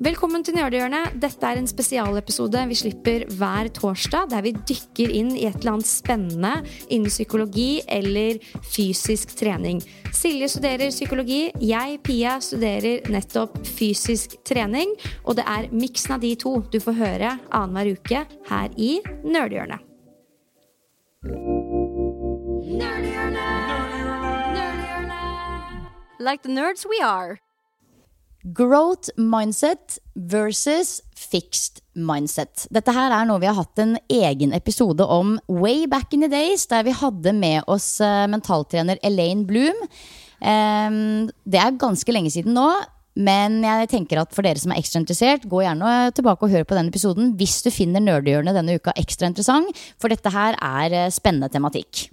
Velkommen 0.00 0.40
til 0.40 0.54
Nerdehjørnet. 0.56 1.18
Dette 1.20 1.44
er 1.44 1.58
en 1.60 1.66
spesialepisode 1.68 2.60
vi 2.70 2.76
slipper 2.78 3.26
hver 3.36 3.68
torsdag, 3.76 4.30
der 4.32 4.40
vi 4.46 4.54
dykker 4.56 5.10
inn 5.12 5.34
i 5.36 5.42
et 5.44 5.58
eller 5.58 5.74
annet 5.74 5.90
spennende 5.90 6.52
innen 6.88 7.12
psykologi 7.12 7.82
eller 7.84 8.38
fysisk 8.64 9.34
trening. 9.36 9.82
Silje 10.16 10.48
studerer 10.54 10.88
psykologi, 10.88 11.50
jeg, 11.60 11.98
Pia, 12.00 12.38
studerer 12.40 13.10
nettopp 13.12 13.58
fysisk 13.68 14.38
trening. 14.48 14.94
Og 15.28 15.36
det 15.36 15.44
er 15.44 15.68
miksen 15.68 16.16
av 16.16 16.24
de 16.24 16.32
to 16.46 16.54
du 16.72 16.80
får 16.80 16.96
høre 17.02 17.34
annenhver 17.52 17.92
uke 18.00 18.24
her 18.48 18.80
i 18.80 19.02
Nerdehjørnet. 19.20 19.84
Like 26.16 26.42
the 26.42 26.48
nerds 26.48 26.88
we 26.88 27.04
are. 27.04 27.36
Growth 28.40 29.10
mindset 29.20 29.98
versus 30.14 31.02
fixed 31.12 31.82
mindset. 31.92 32.64
Dette 32.72 32.92
her 32.96 33.12
er 33.12 33.26
noe 33.28 33.40
vi 33.42 33.48
har 33.50 33.58
hatt 33.58 33.82
en 33.82 33.98
egen 34.08 34.54
episode 34.56 35.04
om 35.04 35.34
way 35.52 35.84
back 35.90 36.14
in 36.16 36.24
the 36.24 36.30
days, 36.32 36.64
der 36.70 36.86
vi 36.86 36.94
hadde 36.96 37.34
med 37.36 37.68
oss 37.68 37.98
uh, 38.00 38.24
mentaltrener 38.32 38.96
Elaine 39.04 39.44
Bloom. 39.44 39.76
Um, 40.40 41.28
det 41.44 41.60
er 41.60 41.76
ganske 41.76 42.14
lenge 42.14 42.32
siden 42.32 42.56
nå, 42.56 42.64
men 43.20 43.58
jeg 43.66 43.90
tenker 43.92 44.22
at 44.22 44.32
for 44.32 44.46
dere 44.46 44.62
som 44.62 44.72
er 44.72 44.80
ekstra 44.80 45.02
interessert, 45.02 45.44
gå 45.44 45.60
gjerne 45.60 45.92
tilbake 46.16 46.46
og 46.46 46.54
hør 46.54 46.64
på 46.64 46.78
den 46.78 46.88
episoden 46.88 47.34
hvis 47.36 47.58
du 47.66 47.68
finner 47.74 48.00
Nerdehjørnet 48.00 48.56
denne 48.56 48.78
uka 48.80 48.96
ekstra 48.96 49.28
interessant, 49.28 49.68
for 50.00 50.08
dette 50.08 50.32
her 50.32 50.56
er 50.56 50.96
uh, 50.96 51.12
spennende 51.12 51.52
tematikk. 51.52 52.06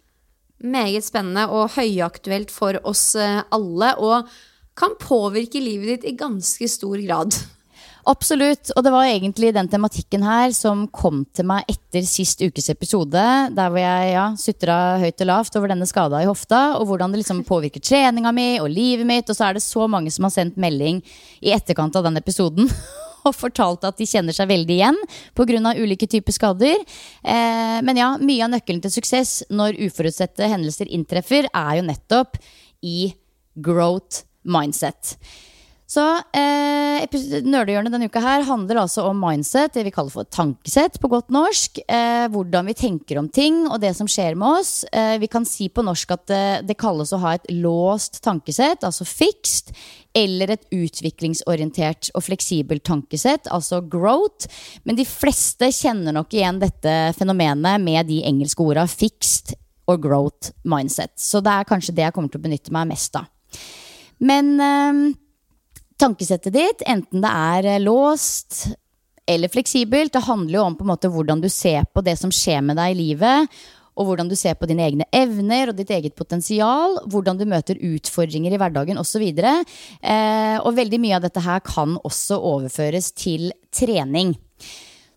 Meget 0.59 1.07
spennende 1.07 1.47
og 1.53 1.71
høyaktuelt 1.77 2.51
for 2.51 2.81
oss 2.83 3.13
uh, 3.15 3.45
alle. 3.55 3.95
og 3.95 4.27
kan 4.77 4.97
påvirke 5.01 5.61
livet 5.63 5.97
ditt 5.97 6.11
i 6.11 6.17
ganske 6.17 6.69
stor 6.69 6.97
grad. 7.01 7.35
Absolutt. 8.07 8.69
Og 8.77 8.83
det 8.85 8.91
var 8.93 9.07
egentlig 9.09 9.49
den 9.55 9.67
tematikken 9.67 10.23
her 10.23 10.53
som 10.55 10.85
kom 10.95 11.25
til 11.35 11.47
meg 11.49 11.67
etter 11.67 12.05
sist 12.07 12.39
ukes 12.39 12.69
episode, 12.71 13.23
der 13.51 13.73
hvor 13.73 13.81
jeg 13.81 14.13
ja, 14.13 14.27
sutra 14.39 14.77
høyt 15.01 15.23
og 15.25 15.27
lavt 15.27 15.57
over 15.59 15.73
denne 15.73 15.87
skada 15.89 16.21
i 16.23 16.29
hofta, 16.29 16.61
og 16.77 16.87
hvordan 16.87 17.11
det 17.11 17.23
liksom 17.23 17.43
påvirker 17.47 17.83
treninga 17.83 18.31
mi 18.35 18.47
og 18.61 18.71
livet 18.71 19.09
mitt. 19.09 19.27
Og 19.27 19.35
så 19.35 19.49
er 19.49 19.57
det 19.57 19.65
så 19.65 19.89
mange 19.91 20.13
som 20.13 20.27
har 20.27 20.35
sendt 20.37 20.59
melding 20.61 21.01
i 21.43 21.51
etterkant 21.55 21.99
av 21.99 22.07
den 22.07 22.21
episoden. 22.21 22.71
Og 23.27 23.33
fortalt 23.35 23.83
at 23.83 23.97
de 23.99 24.05
kjenner 24.07 24.31
seg 24.31 24.47
veldig 24.47 24.71
igjen 24.71 24.97
pga. 25.35 25.73
ulike 25.75 26.07
typer 26.07 26.31
skader. 26.31 26.77
Eh, 27.27 27.79
men 27.83 27.99
ja, 27.99 28.13
mye 28.21 28.45
av 28.45 28.53
nøkkelen 28.53 28.79
til 28.85 28.93
suksess 28.93 29.41
når 29.51 29.81
uforutsette 29.83 30.47
hendelser 30.47 30.87
inntreffer, 30.87 31.49
er 31.51 31.73
jo 31.81 31.83
nettopp 31.89 32.39
i 32.87 33.09
growth 33.59 34.23
mindset. 34.47 35.15
Så 35.87 36.03
eh, 36.35 37.05
Nerdehjørnet 37.47 37.93
denne 37.93 38.09
uka 38.11 38.19
her 38.19 38.43
handler 38.43 38.81
altså 38.81 39.05
om 39.07 39.21
mindset, 39.23 39.71
det 39.77 39.85
vi 39.87 39.93
kaller 39.95 40.11
for 40.11 40.27
tankesett 40.27 40.97
på 40.99 41.07
godt 41.11 41.31
norsk. 41.31 41.79
Eh, 41.87 42.25
hvordan 42.33 42.67
vi 42.67 42.75
tenker 42.75 43.21
om 43.21 43.29
ting 43.31 43.61
og 43.69 43.79
det 43.79 43.93
som 43.95 44.09
skjer 44.11 44.35
med 44.35 44.59
oss. 44.59 44.81
Eh, 44.91 45.15
vi 45.21 45.29
kan 45.31 45.47
si 45.47 45.69
på 45.71 45.85
norsk 45.87 46.11
at 46.17 46.25
det, 46.27 46.41
det 46.67 46.77
kalles 46.81 47.15
å 47.15 47.21
ha 47.23 47.37
et 47.37 47.47
låst 47.55 48.19
tankesett, 48.25 48.83
altså 48.83 49.07
fixed. 49.07 49.71
Eller 50.17 50.51
et 50.57 50.67
utviklingsorientert 50.73 52.11
og 52.17 52.25
fleksibelt 52.25 52.83
tankesett, 52.89 53.47
altså 53.53 53.79
growth. 53.79 54.51
Men 54.83 54.99
de 54.99 55.07
fleste 55.07 55.71
kjenner 55.71 56.15
nok 56.19 56.35
igjen 56.35 56.59
dette 56.59 56.97
fenomenet 57.15 57.79
med 57.79 58.09
de 58.11 58.23
engelske 58.27 58.65
orda 58.65 58.89
fixed 58.91 59.55
og 59.87 60.03
growth 60.03 60.51
mindset. 60.67 61.15
Så 61.15 61.39
det 61.39 61.53
er 61.53 61.69
kanskje 61.69 61.95
det 61.95 62.09
jeg 62.09 62.17
kommer 62.17 62.33
til 62.33 62.41
å 62.41 62.47
benytte 62.49 62.75
meg 62.75 62.89
mest 62.91 63.15
av. 63.21 63.29
Men 64.23 64.53
eh, 64.63 64.99
tankesettet 65.99 66.53
ditt, 66.53 66.83
enten 66.85 67.23
det 67.23 67.31
er 67.31 67.71
eh, 67.75 67.81
låst 67.83 68.67
eller 69.27 69.51
fleksibelt, 69.51 70.13
det 70.13 70.23
handler 70.23 70.55
jo 70.55 70.63
om 70.63 70.77
på 70.79 70.85
en 70.85 70.93
måte 70.93 71.09
hvordan 71.11 71.41
du 71.43 71.49
ser 71.51 71.83
på 71.91 72.03
det 72.05 72.15
som 72.15 72.31
skjer 72.31 72.61
med 72.63 72.79
deg 72.79 72.93
i 72.93 73.01
livet. 73.01 73.57
Og 73.97 74.07
hvordan 74.07 74.29
du 74.29 74.35
ser 74.37 74.53
på 74.55 74.67
dine 74.69 74.85
egne 74.85 75.07
evner 75.15 75.71
og 75.71 75.79
ditt 75.79 75.89
eget 75.91 76.15
potensial. 76.15 76.99
Hvordan 77.09 77.39
du 77.39 77.47
møter 77.49 77.79
utfordringer 77.81 78.53
i 78.53 78.59
hverdagen 78.61 78.99
osv. 79.01 79.25
Eh, 79.25 80.57
og 80.61 80.77
veldig 80.77 80.99
mye 81.01 81.17
av 81.17 81.25
dette 81.25 81.43
her 81.43 81.63
kan 81.65 81.97
også 82.05 82.37
overføres 82.53 83.09
til 83.17 83.49
trening. 83.73 84.35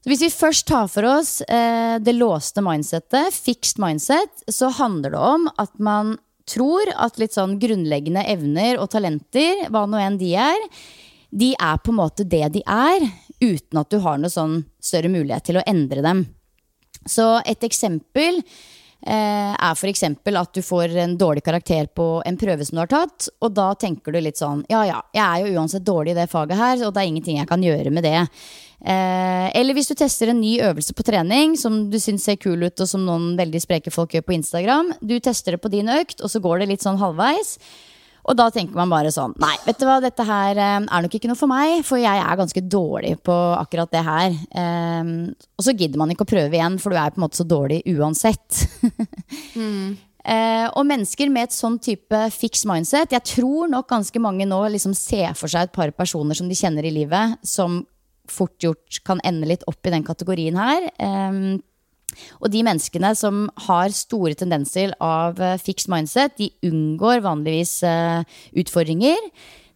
Så 0.01 0.09
hvis 0.09 0.25
vi 0.25 0.33
først 0.33 0.65
tar 0.71 0.89
for 0.89 1.05
oss 1.05 1.43
eh, 1.45 1.99
det 2.01 2.17
låste 2.17 2.65
mindsettet, 2.65 3.37
fixed 3.37 3.79
mindset, 3.83 4.47
så 4.49 4.73
handler 4.81 5.13
det 5.13 5.25
om 5.37 5.47
at 5.61 5.77
man 5.77 6.17
tror 6.51 6.91
at 6.97 7.21
litt 7.21 7.37
sånn 7.37 7.59
grunnleggende 7.63 8.25
evner 8.29 8.81
og 8.81 8.91
talenter, 8.95 9.67
hva 9.71 9.87
nå 9.87 10.01
enn 10.03 10.19
de 10.21 10.35
er, 10.39 10.67
de 11.31 11.53
er 11.55 11.79
på 11.79 11.93
en 11.93 12.01
måte 12.01 12.27
det 12.27 12.47
de 12.57 12.63
er, 12.67 13.07
uten 13.41 13.81
at 13.81 13.91
du 13.93 14.01
har 14.03 14.19
noe 14.21 14.33
sånn 14.33 14.61
større 14.83 15.11
mulighet 15.13 15.47
til 15.49 15.61
å 15.61 15.67
endre 15.71 16.03
dem. 16.05 16.25
Så 17.09 17.39
et 17.49 17.65
eksempel 17.65 18.43
er 19.01 19.73
f.eks. 19.73 20.03
at 20.05 20.55
du 20.55 20.61
får 20.63 20.97
en 21.01 21.17
dårlig 21.19 21.43
karakter 21.45 21.87
på 21.97 22.23
en 22.27 22.37
prøve 22.37 22.65
som 22.67 22.77
du 22.77 22.83
har 22.83 22.91
tatt, 22.91 23.31
og 23.41 23.55
da 23.57 23.71
tenker 23.75 24.13
du 24.13 24.21
litt 24.21 24.41
sånn 24.41 24.61
ja 24.69 24.83
ja, 24.85 24.99
jeg 25.17 25.25
er 25.25 25.47
jo 25.47 25.61
uansett 25.61 25.87
dårlig 25.87 26.13
i 26.13 26.19
det 26.19 26.27
faget 26.31 26.59
her, 26.59 26.83
og 26.85 26.93
det 26.93 27.01
er 27.01 27.09
ingenting 27.09 27.39
jeg 27.41 27.49
kan 27.49 27.65
gjøre 27.65 27.95
med 27.95 28.05
det. 28.05 28.27
Eh, 28.81 29.47
eller 29.61 29.77
hvis 29.77 29.91
du 29.91 29.95
tester 29.99 30.31
en 30.33 30.41
ny 30.41 30.55
øvelse 30.65 30.95
på 30.97 31.05
trening 31.05 31.53
som 31.61 31.83
du 31.93 31.99
syns 32.01 32.25
ser 32.25 32.39
kul 32.41 32.63
ut, 32.65 32.81
og 32.81 32.89
som 32.89 33.05
noen 33.05 33.35
veldig 33.41 33.61
spreke 33.61 33.93
folk 33.93 34.15
gjør 34.17 34.25
på 34.25 34.37
Instagram. 34.39 34.95
Du 35.05 35.19
tester 35.21 35.57
det 35.57 35.63
på 35.65 35.73
din 35.73 35.91
økt, 35.93 36.23
og 36.25 36.33
så 36.33 36.41
går 36.41 36.63
det 36.63 36.71
litt 36.73 36.87
sånn 36.87 37.01
halvveis. 37.01 37.59
Og 38.31 38.37
da 38.39 38.47
tenker 38.55 38.79
man 38.79 38.91
bare 38.93 39.11
sånn 39.15 39.35
Nei, 39.43 39.57
vet 39.67 39.81
du 39.81 39.87
hva, 39.89 39.99
dette 40.03 40.27
her 40.27 40.59
eh, 40.59 40.77
er 40.87 41.05
nok 41.05 41.17
ikke 41.17 41.31
noe 41.31 41.39
for 41.39 41.51
meg, 41.51 41.81
for 41.87 42.01
jeg 42.01 42.23
er 42.23 42.39
ganske 42.39 42.63
dårlig 42.71 43.17
på 43.27 43.37
akkurat 43.59 43.91
det 43.91 44.05
her. 44.07 44.37
Um, 44.55 45.11
og 45.59 45.67
så 45.67 45.75
gidder 45.75 46.01
man 46.01 46.13
ikke 46.15 46.27
å 46.27 46.31
prøve 46.31 46.55
igjen, 46.57 46.79
for 46.83 46.95
du 46.95 47.01
er 47.01 47.11
på 47.11 47.21
en 47.21 47.27
måte 47.27 47.41
så 47.41 47.47
dårlig 47.49 47.81
uansett. 47.91 48.63
mm. 49.59 49.89
uh, 50.23 50.67
og 50.69 50.85
mennesker 50.89 51.33
med 51.33 51.49
et 51.49 51.57
sånn 51.57 51.81
type 51.83 52.21
fix 52.35 52.63
mindset 52.69 53.15
Jeg 53.17 53.27
tror 53.35 53.71
nok 53.73 53.89
ganske 53.91 54.23
mange 54.23 54.47
nå 54.49 54.61
liksom 54.77 54.95
ser 54.97 55.35
for 55.39 55.51
seg 55.51 55.67
et 55.67 55.75
par 55.75 55.93
personer 55.97 56.39
som 56.39 56.51
de 56.51 56.59
kjenner 56.59 56.87
i 56.87 56.95
livet, 56.95 57.41
som 57.43 57.83
fort 58.31 58.55
gjort 58.63 59.01
kan 59.07 59.19
ende 59.27 59.49
litt 59.51 59.67
opp 59.67 59.87
i 59.87 59.95
den 59.97 60.07
kategorien 60.07 60.59
her. 60.61 60.87
Um, 61.03 61.59
og 62.41 62.51
de 62.53 62.63
menneskene 62.67 63.13
som 63.19 63.47
har 63.67 63.95
store 63.97 64.37
tendenser 64.39 64.95
av 65.03 65.41
uh, 65.41 65.57
fixed 65.61 65.91
mindset, 65.93 66.37
de 66.41 66.51
unngår 66.67 67.25
vanligvis 67.25 67.81
uh, 67.87 68.23
utfordringer. 68.57 69.31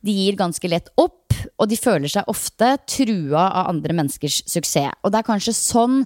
De 0.04 0.14
gir 0.14 0.38
ganske 0.38 0.68
lett 0.68 0.90
opp, 1.00 1.34
og 1.58 1.68
de 1.70 1.80
føler 1.80 2.10
seg 2.12 2.30
ofte 2.30 2.74
trua 2.88 3.48
av 3.48 3.72
andre 3.72 3.96
menneskers 3.96 4.42
suksess. 4.44 4.94
Og 5.02 5.12
det 5.12 5.20
er 5.20 5.30
kanskje 5.32 5.56
sånn 5.56 6.02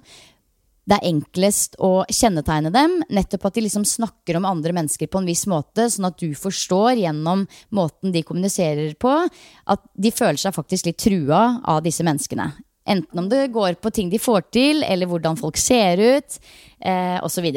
det 0.89 0.97
er 0.97 1.09
enklest 1.11 1.75
å 1.85 2.01
kjennetegne 2.09 2.71
dem. 2.73 2.95
Nettopp 3.13 3.45
at 3.49 3.57
de 3.59 3.65
liksom 3.65 3.85
snakker 3.85 4.39
om 4.39 4.47
andre 4.49 4.73
mennesker 4.73 5.09
på 5.11 5.21
en 5.21 5.27
viss 5.29 5.45
måte, 5.49 5.85
sånn 5.91 6.07
at 6.09 6.17
du 6.17 6.31
forstår 6.37 7.03
gjennom 7.03 7.45
måten 7.75 8.15
de 8.15 8.23
kommuniserer 8.25 8.95
på, 8.97 9.11
at 9.69 9.85
de 9.93 10.13
føler 10.15 10.41
seg 10.41 10.55
faktisk 10.55 10.89
litt 10.89 11.01
trua 11.03 11.43
av 11.69 11.83
disse 11.85 12.05
menneskene. 12.07 12.49
Enten 12.89 13.21
om 13.21 13.29
det 13.29 13.51
går 13.53 13.77
på 13.81 13.91
ting 13.93 14.09
de 14.11 14.21
får 14.21 14.49
til, 14.55 14.83
eller 14.87 15.09
hvordan 15.09 15.37
folk 15.39 15.59
ser 15.61 16.01
ut, 16.01 16.39
eh, 16.81 17.19
osv. 17.25 17.51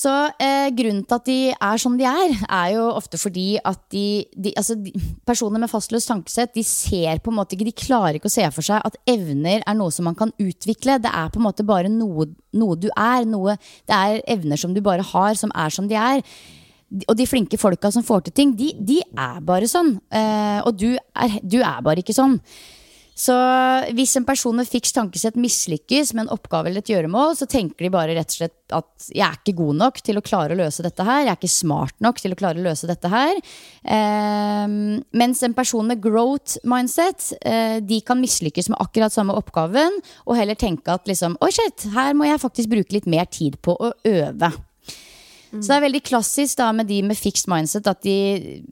Så 0.00 0.10
eh, 0.40 0.70
grunnen 0.72 1.02
til 1.04 1.16
at 1.18 1.26
de 1.26 1.38
er 1.52 1.80
som 1.82 1.96
de 1.98 2.06
er, 2.08 2.32
er 2.46 2.68
jo 2.76 2.86
ofte 2.94 3.18
fordi 3.20 3.58
at 3.58 3.80
de, 3.92 4.24
de, 4.32 4.52
altså 4.56 4.78
de 4.78 4.94
Personer 5.28 5.60
med 5.60 5.70
fastløst 5.70 6.08
tankesett 6.08 6.54
de 6.56 6.64
ser 6.66 7.20
på 7.22 7.30
en 7.30 7.36
måte 7.36 7.54
ikke, 7.54 7.66
de 7.68 7.74
klarer 7.76 8.16
ikke 8.16 8.30
å 8.30 8.32
se 8.32 8.46
for 8.54 8.66
seg 8.66 8.80
at 8.86 8.96
evner 9.10 9.60
er 9.60 9.76
noe 9.78 9.92
som 9.94 10.08
man 10.08 10.16
kan 10.18 10.32
utvikle. 10.40 10.96
Det 11.02 11.10
er 11.10 11.28
på 11.30 11.38
en 11.38 11.46
måte 11.46 11.66
bare 11.66 11.90
noe, 11.92 12.30
noe 12.56 12.78
du 12.80 12.88
er. 12.94 13.28
Noe, 13.28 13.58
det 13.86 13.98
er 13.98 14.24
evner 14.38 14.58
som 14.60 14.72
du 14.74 14.80
bare 14.84 15.04
har, 15.12 15.36
som 15.38 15.52
er 15.54 15.74
som 15.74 15.90
de 15.90 15.98
er. 16.00 16.24
Og 17.04 17.14
de 17.18 17.28
flinke 17.28 17.60
folka 17.60 17.92
som 17.94 18.06
får 18.06 18.26
til 18.26 18.38
ting, 18.40 18.56
de, 18.58 18.72
de 18.74 18.98
er 19.04 19.38
bare 19.46 19.68
sånn. 19.70 19.94
Eh, 20.10 20.58
og 20.64 20.80
du 20.80 20.94
er, 20.96 21.40
du 21.44 21.60
er 21.60 21.84
bare 21.86 22.02
ikke 22.02 22.16
sånn. 22.16 22.40
Så 23.20 23.34
hvis 23.96 24.14
en 24.16 24.24
person 24.24 24.56
med 24.56 24.68
fiks 24.70 24.94
tankesett 24.96 25.36
mislykkes 25.36 26.14
med 26.14 26.24
en 26.24 26.32
oppgave 26.32 26.70
eller 26.70 26.80
et 26.80 26.92
gjøremål, 26.92 27.34
så 27.36 27.48
tenker 27.50 27.84
de 27.84 27.92
bare 27.92 28.14
rett 28.16 28.32
og 28.32 28.38
slett 28.38 28.74
at 28.76 29.08
jeg 29.10 29.24
er 29.26 29.36
ikke 29.36 29.58
god 29.58 29.80
nok 29.80 30.00
til 30.06 30.16
å 30.16 30.22
klare 30.24 30.54
å 30.54 30.60
løse 30.60 30.84
dette 30.86 31.04
her. 31.04 31.24
Jeg 31.26 31.32
er 31.34 31.40
ikke 31.40 31.52
smart 31.52 31.96
nok 32.00 32.22
til 32.22 32.32
å 32.32 32.38
klare 32.40 32.62
å 32.62 32.64
løse 32.64 32.88
dette 32.88 33.10
her. 33.12 33.42
Eh, 33.82 34.64
mens 35.20 35.44
en 35.44 35.56
person 35.58 35.90
med 35.90 36.00
growth 36.00 36.56
mindset, 36.64 37.32
eh, 37.42 37.76
de 37.84 38.00
kan 38.06 38.22
mislykkes 38.22 38.70
med 38.72 38.80
akkurat 38.80 39.12
samme 39.12 39.36
oppgaven, 39.36 40.00
og 40.24 40.40
heller 40.40 40.56
tenke 40.56 40.94
at 40.94 41.10
liksom, 41.10 41.36
oi 41.44 41.52
shit, 41.52 41.90
her 41.92 42.16
må 42.16 42.30
jeg 42.30 42.40
faktisk 42.40 42.72
bruke 42.72 42.96
litt 42.96 43.10
mer 43.10 43.28
tid 43.28 43.60
på 43.60 43.76
å 43.76 43.92
øve. 44.06 44.54
Så 45.50 45.66
det 45.66 45.76
er 45.76 45.86
veldig 45.88 46.04
klassisk 46.06 46.60
da 46.60 46.70
med 46.72 46.86
de 46.86 47.00
med 47.02 47.18
fixed 47.18 47.50
mindset 47.50 47.88
at 47.90 48.04
de 48.06 48.62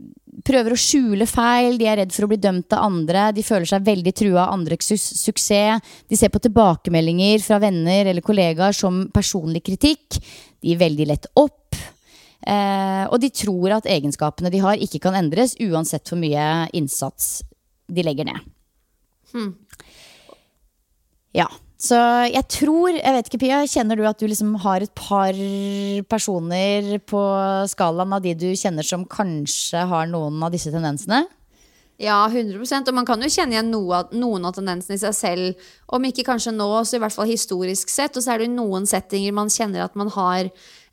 prøver 0.49 0.75
å 0.75 0.81
skjule 0.81 1.29
feil, 1.29 1.77
de 1.81 1.89
er 1.89 2.01
redd 2.01 2.15
for 2.15 2.27
å 2.27 2.31
bli 2.31 2.41
dømt 2.41 2.73
av 2.77 2.87
andre, 2.89 3.29
de 3.37 3.45
føler 3.45 3.69
seg 3.69 3.85
veldig 3.87 4.15
trua 4.17 4.47
av 4.47 4.57
andres 4.57 4.89
su 4.89 4.97
suksess. 4.97 5.85
De 6.09 6.17
ser 6.19 6.33
på 6.33 6.41
tilbakemeldinger 6.45 7.45
fra 7.45 7.61
venner 7.63 8.09
eller 8.09 8.25
kollegaer 8.25 8.77
som 8.77 9.07
personlig 9.15 9.63
kritikk. 9.69 10.19
De 10.59 10.73
gir 10.73 10.81
veldig 10.81 11.09
lett 11.13 11.31
opp. 11.39 11.77
Eh, 12.49 13.05
og 13.11 13.19
de 13.21 13.31
tror 13.35 13.77
at 13.77 13.89
egenskapene 13.91 14.51
de 14.55 14.63
har, 14.63 14.81
ikke 14.81 15.03
kan 15.05 15.17
endres 15.19 15.57
uansett 15.61 16.09
hvor 16.09 16.21
mye 16.21 16.69
innsats 16.77 17.43
de 17.89 18.05
legger 18.07 18.29
ned. 18.29 18.45
Hmm. 19.35 19.53
Ja. 21.37 21.49
Så 21.79 21.95
jeg 22.27 22.43
tror 22.51 22.91
Jeg 22.91 23.15
vet 23.15 23.29
ikke, 23.31 23.39
Pia, 23.45 23.61
kjenner 23.71 23.99
du 23.99 24.03
at 24.09 24.19
du 24.19 24.27
liksom 24.27 24.57
har 24.65 24.83
et 24.83 24.95
par 24.99 25.37
personer 26.11 26.99
på 27.07 27.23
skalaen 27.71 28.17
av 28.17 28.25
de 28.25 28.35
du 28.35 28.49
kjenner 28.59 28.87
som 28.87 29.07
kanskje 29.07 29.85
har 29.87 30.11
noen 30.11 30.43
av 30.43 30.51
disse 30.55 30.73
tendensene? 30.75 31.23
Ja, 31.99 32.29
100% 32.31 32.87
Og 32.89 32.95
man 32.95 33.07
kan 33.07 33.19
jo 33.19 33.27
kjenne 33.27 33.57
igjen 33.57 33.73
noe, 33.73 34.05
noen 34.15 34.45
av 34.47 34.55
tendensene 34.55 34.95
i 34.95 35.01
seg 35.03 35.15
selv. 35.19 35.71
Om 35.91 36.05
ikke 36.07 36.29
kanskje 36.29 36.53
nå, 36.55 36.69
så 36.87 36.95
i 36.95 37.03
hvert 37.03 37.15
fall 37.15 37.27
historisk 37.27 37.91
sett. 37.91 38.15
Og 38.15 38.23
så 38.23 38.37
er 38.37 38.45
det 38.45 38.53
noen 38.53 38.87
settinger 38.87 39.35
man 39.35 39.51
kjenner 39.51 39.83
at 39.83 39.97
man 39.99 40.13
har 40.15 40.47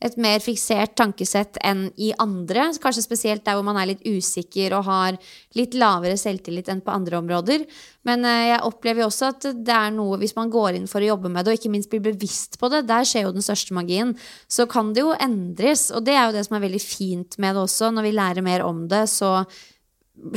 et 0.05 0.17
mer 0.21 0.41
fiksert 0.43 0.95
tankesett 0.97 1.59
enn 1.65 1.87
i 2.01 2.09
andre. 2.21 2.71
Kanskje 2.81 3.03
spesielt 3.05 3.45
der 3.45 3.57
hvor 3.57 3.67
man 3.67 3.77
er 3.77 3.91
litt 3.91 4.01
usikker 4.01 4.73
og 4.79 4.87
har 4.89 5.19
litt 5.57 5.77
lavere 5.77 6.17
selvtillit 6.17 6.71
enn 6.73 6.81
på 6.85 6.93
andre 6.93 7.21
områder. 7.21 7.67
Men 8.09 8.25
eh, 8.25 8.47
jeg 8.55 8.65
opplever 8.65 9.03
jo 9.03 9.11
også 9.11 9.29
at 9.29 9.47
det 9.61 9.77
er 9.77 9.93
noe, 9.93 10.17
hvis 10.21 10.35
man 10.37 10.49
går 10.53 10.79
inn 10.79 10.89
for 10.89 11.05
å 11.05 11.11
jobbe 11.11 11.29
med 11.29 11.45
det, 11.45 11.53
og 11.53 11.61
ikke 11.61 11.73
minst 11.73 11.93
blir 11.93 12.03
bevisst 12.05 12.57
på 12.61 12.71
det, 12.73 12.81
der 12.89 13.05
skjer 13.05 13.27
jo 13.27 13.35
den 13.37 13.45
største 13.45 13.77
magien, 13.77 14.17
så 14.49 14.65
kan 14.69 14.89
det 14.97 15.05
jo 15.05 15.13
endres. 15.21 15.91
Og 15.93 16.01
det 16.09 16.17
er 16.17 16.27
jo 16.27 16.35
det 16.39 16.47
som 16.49 16.57
er 16.57 16.65
veldig 16.65 16.81
fint 16.81 17.37
med 17.37 17.53
det 17.53 17.65
også. 17.69 17.93
Når 17.93 18.09
vi 18.09 18.17
lærer 18.17 18.49
mer 18.49 18.65
om 18.65 18.87
det, 18.89 19.05
så 19.13 19.37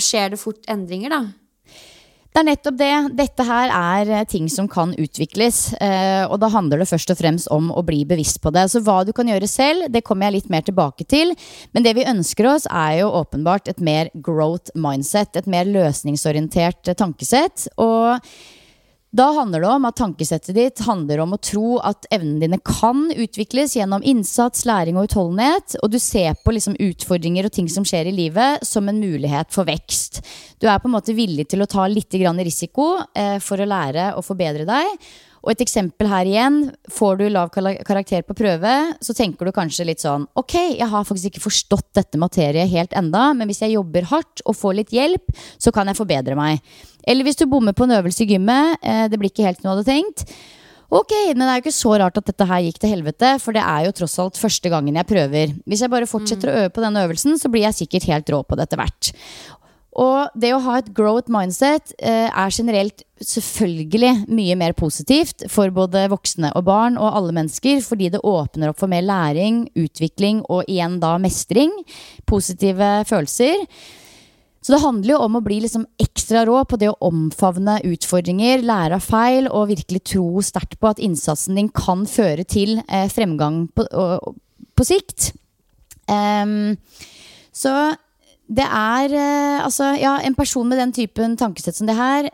skjer 0.00 0.34
det 0.34 0.40
fort 0.40 0.64
endringer, 0.70 1.14
da. 1.14 1.22
Det 2.28 2.42
er 2.42 2.46
nettopp 2.52 2.76
det. 2.78 2.94
Dette 3.18 3.44
her 3.48 3.72
er 3.74 4.10
eh, 4.14 4.26
ting 4.28 4.44
som 4.52 4.68
kan 4.70 4.92
utvikles. 5.00 5.72
Eh, 5.82 6.22
og 6.28 6.36
da 6.42 6.50
handler 6.52 6.82
det 6.82 6.86
først 6.90 7.10
og 7.10 7.18
fremst 7.18 7.48
om 7.54 7.72
å 7.74 7.82
bli 7.82 8.04
bevisst 8.06 8.38
på 8.44 8.52
det. 8.54 8.68
Så 8.70 8.82
hva 8.84 9.00
du 9.02 9.10
kan 9.16 9.26
gjøre 9.26 9.48
selv, 9.50 9.88
det 9.90 10.04
kommer 10.06 10.28
jeg 10.28 10.36
litt 10.36 10.52
mer 10.52 10.62
tilbake 10.66 11.08
til. 11.08 11.32
Men 11.74 11.86
det 11.86 11.96
vi 11.98 12.06
ønsker 12.06 12.46
oss, 12.52 12.68
er 12.70 13.00
jo 13.00 13.10
åpenbart 13.24 13.72
et 13.72 13.82
mer 13.82 14.12
growth 14.14 14.70
mindset. 14.78 15.40
Et 15.40 15.50
mer 15.50 15.66
løsningsorientert 15.66 16.92
eh, 16.92 16.98
tankesett. 17.00 17.66
Og 17.80 18.22
da 19.10 19.30
handler 19.32 19.60
det 19.60 19.68
om 19.72 19.86
at 19.88 19.96
tankesettet 19.96 20.52
ditt 20.56 20.80
handler 20.84 21.22
om 21.22 21.32
å 21.32 21.40
tro 21.40 21.78
at 21.80 22.04
evnene 22.12 22.42
dine 22.42 22.58
kan 22.60 23.06
utvikles 23.08 23.72
gjennom 23.78 24.04
innsats, 24.04 24.66
læring 24.68 24.98
og 25.00 25.08
utholdenhet. 25.08 25.78
Og 25.80 25.94
du 25.94 25.96
ser 26.02 26.36
på 26.44 26.52
liksom 26.52 26.76
utfordringer 26.76 27.48
og 27.48 27.54
ting 27.56 27.70
som 27.72 27.86
skjer 27.88 28.10
i 28.10 28.12
livet, 28.12 28.66
som 28.68 28.90
en 28.90 29.00
mulighet 29.00 29.48
for 29.54 29.68
vekst. 29.68 30.20
Du 30.60 30.68
er 30.68 30.76
på 30.82 30.90
en 30.90 30.96
måte 30.98 31.16
villig 31.16 31.48
til 31.48 31.64
å 31.64 31.70
ta 31.70 31.86
litt 31.88 32.12
risiko 32.12 32.98
eh, 33.16 33.38
for 33.40 33.60
å 33.60 33.68
lære 33.68 34.12
og 34.18 34.26
forbedre 34.28 34.68
deg. 34.68 35.08
Og 35.44 35.52
et 35.52 35.62
eksempel 35.64 36.08
her 36.10 36.28
igjen. 36.28 36.58
Får 36.92 37.20
du 37.20 37.26
lav 37.30 37.52
karakter 37.54 38.26
på 38.26 38.36
prøve, 38.38 38.74
så 39.04 39.14
tenker 39.16 39.48
du 39.48 39.54
kanskje 39.54 39.86
litt 39.88 40.02
sånn 40.02 40.26
Ok, 40.38 40.56
jeg 40.78 40.88
har 40.90 41.06
faktisk 41.06 41.32
ikke 41.32 41.46
forstått 41.46 41.88
dette 41.98 42.20
materiet 42.20 42.70
helt 42.72 42.94
enda, 42.98 43.30
men 43.36 43.50
hvis 43.50 43.62
jeg 43.64 43.76
jobber 43.76 44.08
hardt 44.10 44.44
og 44.44 44.56
får 44.58 44.78
litt 44.80 44.94
hjelp, 44.94 45.34
så 45.60 45.72
kan 45.74 45.88
jeg 45.90 45.98
forbedre 45.98 46.36
meg. 46.38 46.62
Eller 47.08 47.26
hvis 47.26 47.38
du 47.40 47.46
bommer 47.50 47.76
på 47.76 47.86
en 47.86 47.96
øvelse 48.00 48.24
i 48.24 48.30
gymmet, 48.34 48.78
eh, 48.82 49.06
det 49.08 49.20
blir 49.20 49.32
ikke 49.32 49.46
helt 49.46 49.60
som 49.60 49.70
du 49.70 49.74
hadde 49.76 49.88
tenkt. 49.88 50.26
Ok, 50.88 51.12
men 51.36 51.44
det 51.44 51.48
er 51.52 51.58
jo 51.58 51.62
ikke 51.66 51.76
så 51.76 51.90
rart 52.00 52.16
at 52.16 52.28
dette 52.30 52.46
her 52.48 52.62
gikk 52.64 52.78
til 52.80 52.92
helvete, 52.94 53.34
for 53.44 53.52
det 53.52 53.60
er 53.60 53.84
jo 53.84 53.94
tross 53.98 54.16
alt 54.22 54.40
første 54.40 54.70
gangen 54.72 54.96
jeg 54.96 55.08
prøver. 55.08 55.52
Hvis 55.68 55.82
jeg 55.84 55.92
bare 55.92 56.08
fortsetter 56.08 56.48
mm. 56.48 56.54
å 56.54 56.62
øve 56.62 56.72
på 56.72 56.84
denne 56.84 57.02
øvelsen, 57.04 57.36
så 57.36 57.50
blir 57.52 57.66
jeg 57.66 57.76
sikkert 57.82 58.08
helt 58.08 58.32
rå 58.32 58.40
på 58.40 58.56
det 58.56 58.64
etter 58.64 58.80
hvert. 58.80 59.10
Og 59.98 60.34
det 60.38 60.52
å 60.54 60.62
ha 60.62 60.78
et 60.78 60.90
growth 60.94 61.30
mindset 61.32 61.90
eh, 61.98 62.28
er 62.30 62.54
generelt 62.54 63.02
selvfølgelig 63.18 64.28
mye 64.30 64.54
mer 64.60 64.76
positivt 64.78 65.48
for 65.50 65.72
både 65.74 66.04
voksne 66.12 66.52
og 66.54 66.68
barn 66.68 66.98
og 67.00 67.16
alle 67.18 67.34
mennesker, 67.34 67.80
fordi 67.82 68.12
det 68.14 68.22
åpner 68.22 68.70
opp 68.70 68.78
for 68.78 68.90
mer 68.90 69.02
læring, 69.02 69.64
utvikling 69.74 70.44
og 70.46 70.70
igjen 70.70 71.00
da 71.02 71.16
mestring. 71.22 71.74
Positive 72.30 72.92
følelser. 73.10 73.66
Så 74.62 74.74
det 74.74 74.82
handler 74.82 75.14
jo 75.14 75.20
om 75.24 75.38
å 75.38 75.42
bli 75.42 75.60
liksom 75.64 75.86
ekstra 76.02 76.44
rå 76.46 76.60
på 76.68 76.78
det 76.78 76.90
å 76.90 76.98
omfavne 77.08 77.78
utfordringer, 77.88 78.62
lære 78.66 78.98
av 78.98 79.06
feil 79.06 79.50
og 79.50 79.70
virkelig 79.70 80.02
tro 80.12 80.42
sterkt 80.44 80.78
på 80.78 80.90
at 80.90 81.02
innsatsen 81.02 81.58
din 81.58 81.70
kan 81.74 82.06
føre 82.10 82.46
til 82.46 82.76
eh, 82.86 83.06
fremgang 83.10 83.64
på, 83.74 83.86
og, 83.98 84.36
på 84.78 84.86
sikt. 84.86 85.32
Um, 86.06 86.76
så 87.54 87.72
det 88.48 88.64
er 88.64 89.12
eh, 89.12 89.58
altså, 89.64 89.92
ja, 90.00 90.16
en 90.24 90.36
person 90.36 90.68
med 90.68 90.80
den 90.80 90.94
typen 90.96 91.36
tankesett 91.36 91.76
som 91.76 91.88
det 91.88 91.98
her, 91.98 92.30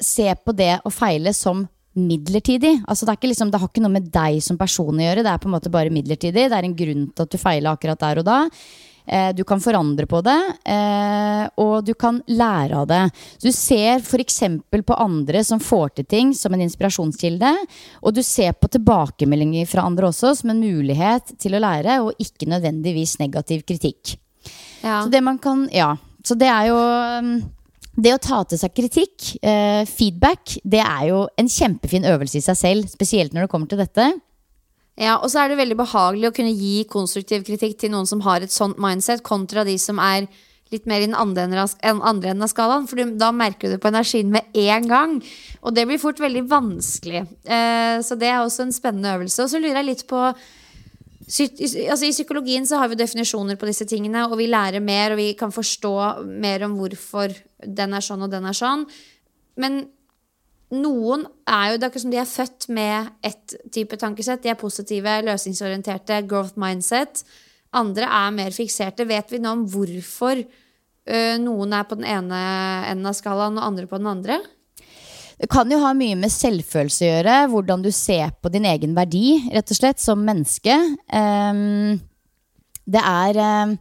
ser 0.00 0.38
på 0.40 0.54
det 0.56 0.78
å 0.84 0.92
feile 0.92 1.34
som 1.36 1.66
midlertidig. 1.98 2.78
Altså, 2.88 3.06
det, 3.06 3.18
liksom, 3.28 3.50
det, 3.52 3.60
har 3.60 3.68
ikke 3.68 3.82
noe 3.84 3.98
med 3.98 4.08
deg 4.14 4.38
som 4.44 4.58
person 4.58 4.94
å 4.96 5.04
gjøre. 5.04 5.24
Det 5.26 5.32
er 5.32 5.42
på 5.42 5.50
en 5.50 5.56
måte 5.58 5.72
bare 5.72 5.92
midlertidig. 5.92 6.46
Det 6.48 6.56
er 6.56 6.68
en 6.68 6.78
grunn 6.78 7.10
til 7.10 7.26
at 7.26 7.34
du 7.34 7.40
feiler 7.40 7.74
akkurat 7.74 8.00
der 8.00 8.22
og 8.22 8.28
da. 8.28 8.38
Eh, 9.10 9.32
du 9.34 9.42
kan 9.44 9.60
forandre 9.60 10.06
på 10.06 10.20
det, 10.22 10.38
eh, 10.70 11.44
og 11.60 11.84
du 11.84 11.92
kan 11.98 12.20
lære 12.30 12.78
av 12.78 12.86
det. 12.88 13.02
Så 13.36 13.50
du 13.50 13.56
ser 13.56 13.98
f.eks. 13.98 14.40
på 14.70 14.96
andre 14.96 15.42
som 15.44 15.60
får 15.60 15.96
til 15.98 16.08
ting, 16.08 16.32
som 16.36 16.54
en 16.54 16.64
inspirasjonskilde. 16.64 17.52
Og 18.00 18.14
du 18.16 18.22
ser 18.24 18.54
på 18.54 18.70
tilbakemeldinger 18.70 19.68
fra 19.68 19.84
andre 19.88 20.08
også 20.12 20.32
som 20.40 20.54
en 20.54 20.62
mulighet 20.62 21.34
til 21.42 21.58
å 21.58 21.64
lære, 21.66 22.00
og 22.06 22.22
ikke 22.22 22.48
nødvendigvis 22.54 23.18
negativ 23.20 23.66
kritikk. 23.68 24.16
Ja. 24.82 25.02
Så 25.04 25.10
det 25.12 25.22
man 25.24 25.38
kan 25.38 25.68
Ja. 25.72 25.96
Så 26.24 26.36
det 26.36 26.48
er 26.52 26.66
jo 26.68 26.76
um, 26.76 27.30
det 27.96 28.12
å 28.14 28.20
ta 28.22 28.42
til 28.44 28.60
seg 28.60 28.74
kritikk, 28.76 29.36
eh, 29.42 29.84
feedback, 29.88 30.58
det 30.64 30.82
er 30.84 31.06
jo 31.08 31.22
en 31.40 31.48
kjempefin 31.48 32.04
øvelse 32.08 32.38
i 32.38 32.44
seg 32.44 32.58
selv. 32.58 32.90
Spesielt 32.92 33.32
når 33.32 33.46
det 33.46 33.52
kommer 33.52 33.70
til 33.70 33.80
dette. 33.80 34.12
Ja, 35.00 35.16
Og 35.16 35.30
så 35.32 35.40
er 35.40 35.48
det 35.48 35.58
veldig 35.60 35.78
behagelig 35.78 36.28
å 36.28 36.34
kunne 36.36 36.52
gi 36.52 36.84
konstruktiv 36.84 37.44
kritikk 37.46 37.78
til 37.80 37.90
noen 37.90 38.06
som 38.06 38.20
har 38.20 38.44
et 38.44 38.52
sånt 38.52 38.78
mindset, 38.78 39.22
kontra 39.22 39.64
de 39.64 39.78
som 39.78 39.98
er 39.98 40.28
litt 40.70 40.86
mer 40.86 41.02
i 41.02 41.08
den 41.08 41.16
andre 41.18 41.48
enden 41.48 42.42
av 42.44 42.50
skalaen. 42.52 42.86
For 42.86 43.00
da 43.18 43.32
merker 43.32 43.68
du 43.68 43.74
det 43.74 43.82
på 43.82 43.90
energien 43.90 44.30
med 44.30 44.44
en 44.54 44.86
gang. 44.90 45.16
Og 45.64 45.74
det 45.74 45.86
blir 45.88 45.98
fort 45.98 46.20
veldig 46.20 46.44
vanskelig. 46.50 47.24
Eh, 47.44 47.98
så 48.06 48.16
det 48.18 48.28
er 48.28 48.40
også 48.40 48.68
en 48.68 48.76
spennende 48.76 49.16
øvelse. 49.16 49.42
Og 49.42 49.50
så 49.50 49.58
lurer 49.58 49.80
jeg 49.80 49.88
litt 49.88 50.06
på 50.06 50.20
altså 51.30 52.08
I 52.08 52.12
psykologien 52.14 52.66
så 52.66 52.80
har 52.80 52.90
vi 52.90 52.98
definisjoner 52.98 53.58
på 53.60 53.68
disse 53.68 53.86
tingene, 53.88 54.26
og 54.26 54.36
vi 54.40 54.48
lærer 54.50 54.82
mer, 54.82 55.14
og 55.14 55.20
vi 55.20 55.30
kan 55.38 55.54
forstå 55.54 55.94
mer 56.26 56.66
om 56.66 56.76
hvorfor 56.78 57.34
den 57.64 57.94
er 57.94 58.04
sånn 58.04 58.26
og 58.26 58.32
den 58.32 58.48
er 58.50 58.56
sånn. 58.56 58.84
Men 59.60 59.84
noen 60.74 61.26
er 61.50 61.72
jo 61.72 61.78
det 61.78 61.86
er 61.86 61.92
ikke 61.92 62.02
som 62.04 62.14
de 62.14 62.20
er 62.22 62.30
født 62.30 62.68
med 62.74 63.12
ett 63.26 63.56
type 63.74 63.98
tankesett. 64.00 64.42
De 64.42 64.52
er 64.52 64.58
positive, 64.58 65.20
løsningsorienterte, 65.26 66.22
growth 66.30 66.58
mindset. 66.60 67.24
Andre 67.78 68.06
er 68.06 68.34
mer 68.34 68.54
fikserte. 68.54 69.06
Vet 69.06 69.30
vi 69.30 69.42
nå 69.42 69.54
om 69.54 69.66
hvorfor 69.70 70.42
noen 71.42 71.74
er 71.74 71.86
på 71.88 71.98
den 71.98 72.06
ene 72.06 72.40
enden 72.90 73.08
av 73.10 73.16
skalaen 73.18 73.58
og 73.58 73.66
andre 73.66 73.86
på 73.90 73.98
den 73.98 74.10
andre? 74.10 74.38
Det 75.40 75.48
kan 75.48 75.70
jo 75.72 75.78
ha 75.80 75.94
mye 75.96 76.18
med 76.20 76.32
selvfølelse 76.32 77.06
å 77.06 77.08
gjøre. 77.08 77.38
Hvordan 77.54 77.84
du 77.84 77.88
ser 77.94 78.34
på 78.42 78.52
din 78.52 78.66
egen 78.68 78.92
verdi, 78.96 79.38
rett 79.54 79.72
og 79.72 79.78
slett, 79.78 80.02
som 80.02 80.20
menneske. 80.20 80.74
Um, 81.08 81.96
det 82.90 83.00
er 83.00 83.40
um, 83.40 83.76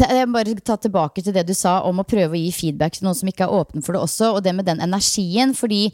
det 0.00 0.08
er 0.08 0.30
bare 0.30 0.56
ta 0.64 0.76
tilbake 0.80 1.22
til 1.22 1.34
det 1.34 1.44
du 1.48 1.54
sa 1.56 1.80
om 1.86 2.00
å 2.00 2.08
prøve 2.08 2.36
å 2.36 2.40
gi 2.40 2.50
feedback 2.54 2.96
til 2.96 3.06
noen 3.06 3.18
som 3.18 3.30
ikke 3.30 3.46
er 3.46 3.54
åpne 3.60 3.84
for 3.84 3.96
det 3.96 4.02
også, 4.04 4.34
og 4.36 4.44
det 4.44 4.54
med 4.56 4.68
den 4.68 4.82
energien. 4.82 5.52
Fordi 5.56 5.88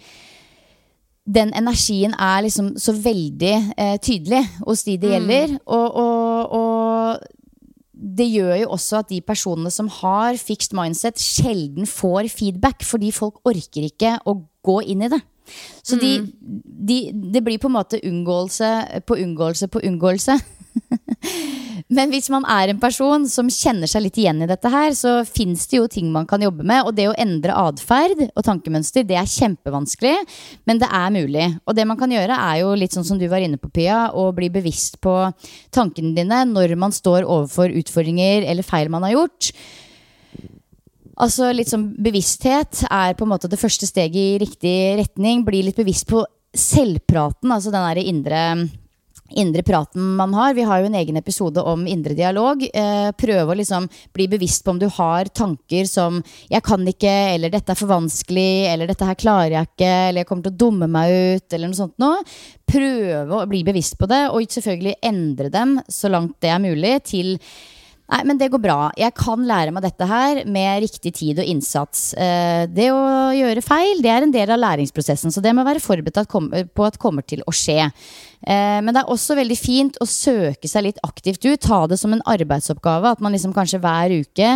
den 1.27 1.51
energien 1.59 2.15
er 2.15 2.45
liksom 2.47 2.75
så 2.79 2.95
veldig 2.95 3.55
eh, 3.75 3.97
tydelig 3.99 4.45
hos 4.61 4.85
de 4.87 4.99
det 5.03 5.11
gjelder. 5.15 5.57
Og, 5.65 5.99
og, 6.03 6.61
og, 6.61 7.33
det 7.97 8.27
gjør 8.29 8.53
jo 8.61 8.69
også 8.77 9.01
at 9.01 9.09
de 9.11 9.23
personene 9.25 9.73
som 9.73 9.89
har 9.91 10.37
fixed 10.39 10.77
mindset, 10.77 11.19
sjelden 11.19 11.89
får 11.89 12.29
feedback, 12.31 12.85
fordi 12.85 13.09
folk 13.17 13.41
orker 13.49 13.89
ikke 13.89 14.19
å 14.29 14.37
gå 14.67 14.81
inn 14.93 15.07
i 15.07 15.13
det. 15.13 15.23
Så 15.87 15.97
de, 16.01 16.19
de, 16.41 16.99
det 17.15 17.43
blir 17.47 17.61
på 17.63 17.71
en 17.71 17.77
måte 17.79 18.03
unngåelse 18.03 19.03
på 19.07 19.19
unngåelse 19.23 19.71
på 19.71 19.83
unngåelse. 19.87 20.39
Men 21.97 22.11
hvis 22.11 22.27
man 22.33 22.45
er 22.51 22.73
en 22.73 22.81
person 22.83 23.27
som 23.31 23.51
kjenner 23.53 23.89
seg 23.91 24.03
litt 24.07 24.19
igjen 24.19 24.43
i 24.43 24.49
dette 24.51 24.71
her, 24.73 24.91
så 24.97 25.21
fins 25.29 25.67
det 25.71 25.79
jo 25.79 25.87
ting 25.91 26.09
man 26.13 26.27
kan 26.29 26.43
jobbe 26.43 26.67
med. 26.67 26.83
Og 26.89 26.97
det 26.97 27.07
å 27.11 27.15
endre 27.21 27.55
atferd 27.57 28.25
og 28.27 28.43
tankemønster, 28.47 29.07
det 29.07 29.19
er 29.21 29.31
kjempevanskelig, 29.31 30.17
men 30.67 30.83
det 30.83 30.91
er 30.91 31.15
mulig. 31.15 31.49
Og 31.65 31.79
det 31.79 31.87
man 31.89 32.01
kan 32.01 32.13
gjøre, 32.13 32.41
er 32.51 32.63
jo 32.65 32.75
litt 32.79 32.97
sånn 32.97 33.07
som 33.07 33.21
du 33.21 33.29
var 33.31 33.45
inne 33.45 33.61
på, 33.61 33.71
Pia, 33.71 34.09
å 34.11 34.29
bli 34.37 34.51
bevisst 34.53 34.99
på 35.05 35.15
tankene 35.75 36.15
dine 36.17 36.43
når 36.51 36.75
man 36.81 36.95
står 36.95 37.23
overfor 37.23 37.75
utfordringer 37.83 38.49
eller 38.51 38.67
feil 38.67 38.91
man 38.93 39.07
har 39.07 39.15
gjort. 39.15 39.53
Altså 41.17 41.49
litt 41.55 41.71
sånn 41.73 41.95
Bevissthet 42.03 42.85
er 42.91 43.15
på 43.17 43.25
en 43.25 43.33
måte 43.33 43.49
det 43.49 43.61
første 43.61 43.89
steget 43.89 44.17
i 44.17 44.41
riktig 44.43 44.77
retning. 45.01 45.45
Bli 45.47 45.63
litt 45.67 45.79
bevisst 45.79 46.09
på 46.11 46.25
selvpraten, 46.57 47.53
altså 47.53 47.73
den 47.73 47.85
derre 47.85 48.05
indre 48.05 48.43
indre 49.31 49.63
praten 49.63 50.15
man 50.17 50.35
har. 50.35 50.55
Vi 50.55 50.63
har 50.63 50.81
jo 50.81 50.87
en 50.87 50.95
egen 50.95 51.17
episode 51.19 51.63
om 51.63 51.87
indre 51.91 52.15
dialog. 52.15 52.63
Eh, 52.63 53.11
prøve 53.19 53.53
å 53.53 53.59
liksom 53.59 53.89
bli 54.15 54.29
bevisst 54.31 54.65
på 54.65 54.75
om 54.75 54.79
du 54.79 54.87
har 54.87 55.25
tanker 55.27 55.87
som 55.87 56.23
'jeg 56.49 56.63
kan 56.63 56.87
ikke', 56.87 57.35
eller 57.35 57.51
'dette 57.51 57.71
er 57.71 57.75
for 57.75 57.89
vanskelig', 57.89 58.73
eller 58.73 58.87
'dette 58.87 59.07
her 59.07 59.15
klarer 59.15 59.51
jeg 59.51 59.67
ikke', 59.67 60.09
eller 60.09 60.21
'jeg 60.21 60.27
kommer 60.27 60.43
til 60.43 60.53
å 60.53 60.57
dumme 60.57 60.89
meg 60.89 61.11
ut', 61.11 61.53
eller 61.53 61.67
noe 61.69 61.75
sånt 61.75 61.99
noe. 61.99 62.23
Prøve 62.67 63.31
å 63.31 63.49
bli 63.49 63.65
bevisst 63.65 63.99
på 63.99 64.07
det, 64.07 64.31
og 64.31 64.43
selvfølgelig 64.43 64.95
endre 65.03 65.51
dem 65.51 65.81
så 65.89 66.09
langt 66.09 66.41
det 66.41 66.51
er 66.51 66.59
mulig, 66.59 67.03
til 67.05 67.41
Nei, 68.07 68.21
men 68.23 68.39
det 68.39 68.53
går 68.53 68.63
bra. 68.63 68.79
Jeg 68.95 69.15
kan 69.19 69.43
lære 69.49 69.73
meg 69.75 69.83
dette 69.83 70.07
her 70.07 70.45
med 70.47 70.85
riktig 70.85 71.11
tid 71.19 71.41
og 71.43 71.49
innsats. 71.51 72.13
Eh, 72.15 72.63
det 72.71 72.87
å 72.95 73.03
gjøre 73.35 73.65
feil, 73.67 73.99
det 74.05 74.13
er 74.13 74.27
en 74.27 74.35
del 74.35 74.53
av 74.55 74.61
læringsprosessen, 74.63 75.35
så 75.35 75.43
det 75.43 75.51
må 75.57 75.65
være 75.67 75.83
forberedt 75.83 76.23
på 76.71 76.87
at 76.87 77.01
kommer 77.03 77.27
til 77.27 77.43
å 77.43 77.55
skje. 77.55 77.89
Eh, 78.47 78.79
men 78.79 78.93
det 78.95 79.03
er 79.03 79.11
også 79.11 79.35
veldig 79.39 79.59
fint 79.59 79.99
å 79.99 80.07
søke 80.07 80.71
seg 80.71 80.87
litt 80.87 81.01
aktivt 81.07 81.43
ut. 81.49 81.59
Ta 81.67 81.83
det 81.91 81.99
som 81.99 82.15
en 82.15 82.23
arbeidsoppgave. 82.31 83.17
At 83.17 83.25
man 83.25 83.35
liksom 83.35 83.55
kanskje 83.57 83.83
hver 83.83 84.15
uke 84.15 84.53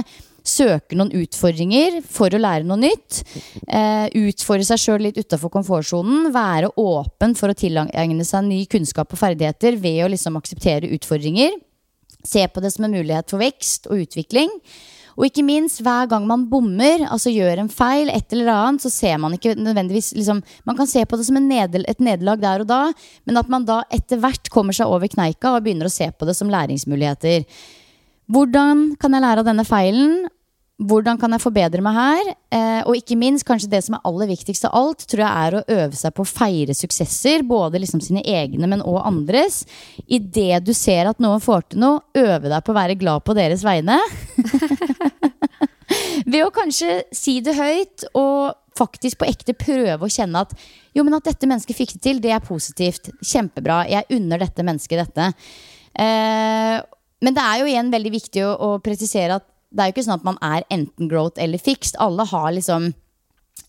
søker 0.47 0.97
noen 0.97 1.11
utfordringer 1.19 1.99
for 2.07 2.33
å 2.33 2.40
lære 2.40 2.69
noe 2.69 2.78
nytt. 2.80 3.23
Eh, 3.66 4.07
utfordre 4.28 4.69
seg 4.69 4.80
sjøl 4.85 5.09
litt 5.09 5.19
utafor 5.19 5.52
komfortsonen. 5.59 6.30
Være 6.35 6.71
åpen 6.80 7.35
for 7.38 7.50
å 7.50 7.59
tilegne 7.59 8.28
seg 8.28 8.47
ny 8.47 8.62
kunnskap 8.71 9.11
og 9.11 9.21
ferdigheter 9.21 9.75
ved 9.80 10.04
å 10.07 10.12
liksom 10.14 10.38
akseptere 10.38 10.92
utfordringer. 10.95 11.59
Se 12.26 12.46
på 12.48 12.62
det 12.62 12.72
som 12.74 12.86
en 12.86 12.96
mulighet 12.96 13.30
for 13.32 13.42
vekst 13.42 13.88
og 13.90 14.02
utvikling. 14.04 14.50
Og 15.20 15.26
ikke 15.26 15.44
minst, 15.44 15.82
hver 15.84 16.08
gang 16.08 16.24
man 16.28 16.46
bommer, 16.48 17.02
altså 17.10 17.32
gjør 17.32 17.60
en 17.60 17.68
feil, 17.72 18.08
et 18.08 18.32
eller 18.32 18.48
annet, 18.54 18.84
så 18.84 18.92
ser 18.92 19.18
man 19.20 19.34
ikke 19.36 19.52
nødvendigvis 19.58 20.14
liksom, 20.16 20.42
Man 20.64 20.78
kan 20.78 20.88
se 20.88 21.04
på 21.04 21.18
det 21.18 21.26
som 21.26 21.36
nedel, 21.36 21.84
et 21.88 22.00
nederlag 22.00 22.40
der 22.40 22.64
og 22.64 22.70
da, 22.70 22.80
men 23.26 23.36
at 23.36 23.48
man 23.52 23.66
da 23.68 23.82
etter 23.92 24.20
hvert 24.22 24.48
kommer 24.50 24.76
seg 24.76 24.88
over 24.88 25.10
kneika 25.12 25.52
og 25.52 25.66
begynner 25.66 25.90
å 25.90 25.92
se 25.92 26.08
på 26.10 26.28
det 26.28 26.36
som 26.38 26.48
læringsmuligheter. 26.52 27.44
Hvordan 28.30 28.94
kan 29.00 29.12
jeg 29.12 29.24
lære 29.26 29.42
av 29.42 29.50
denne 29.50 29.66
feilen? 29.66 30.28
Hvordan 30.80 31.18
kan 31.20 31.34
jeg 31.34 31.42
forbedre 31.42 31.82
meg 31.84 31.96
her? 31.96 32.28
Eh, 32.56 32.80
og 32.88 32.96
ikke 32.96 33.18
minst, 33.20 33.44
kanskje 33.44 33.68
det 33.68 33.82
som 33.84 33.99
er 33.99 34.04
aller 34.08 34.30
viktigst 34.30 34.64
av 34.64 34.76
alt, 34.78 35.04
tror 35.10 35.22
jeg 35.26 35.49
er 35.49 35.56
å 35.58 35.64
øve 35.76 35.99
seg 35.99 36.14
på 36.16 36.25
å 36.25 36.30
feire 36.30 36.76
suksesser. 36.76 37.44
Både 37.44 37.82
liksom 37.82 38.00
sine 38.04 38.22
egne, 38.25 38.64
men 38.70 38.80
òg 38.80 39.02
andres. 39.04 39.66
Idet 40.08 40.62
du 40.64 40.72
ser 40.76 41.10
at 41.10 41.20
noen 41.20 41.42
får 41.44 41.66
til 41.68 41.82
noe, 41.84 42.00
øve 42.16 42.49
deg 42.49 42.64
på 42.64 42.72
å 42.72 42.78
være 42.78 42.96
glad 43.00 43.26
på 43.26 43.37
deres 43.37 43.64
vegne. 43.66 43.99
Ved 46.30 46.46
å 46.46 46.54
kanskje 46.54 47.02
si 47.12 47.40
det 47.44 47.58
høyt 47.58 48.06
og 48.14 48.56
faktisk 48.78 49.20
på 49.20 49.28
ekte 49.28 49.52
prøve 49.58 50.06
å 50.06 50.12
kjenne 50.12 50.46
at 50.46 50.54
jo, 50.96 51.04
men 51.04 51.18
at 51.18 51.26
dette 51.28 51.49
mennesket 51.50 51.76
fikk 51.76 51.96
det 51.99 52.02
til, 52.06 52.25
det 52.25 52.32
er 52.32 52.44
positivt. 52.46 53.12
Kjempebra. 53.20 53.82
Jeg 53.90 54.08
unner 54.16 54.40
dette 54.40 54.64
mennesket 54.64 55.04
dette. 55.04 55.30
Eh, 55.92 56.76
men 57.20 57.37
det 57.37 57.44
er 57.44 57.60
jo 57.60 57.68
igjen 57.68 57.92
veldig 57.92 58.16
viktig 58.16 58.49
å, 58.49 58.54
å 58.56 58.68
presisere 58.80 59.37
at 59.37 59.50
det 59.70 59.82
er 59.82 59.90
jo 59.90 59.94
ikke 59.94 60.06
sånn 60.06 60.18
at 60.18 60.26
man 60.26 60.40
er 60.44 60.66
enten 60.72 61.10
growth 61.10 61.40
eller 61.42 61.62
fixed. 61.62 61.98
Alle 62.02 62.26
har 62.26 62.50
liksom 62.56 62.90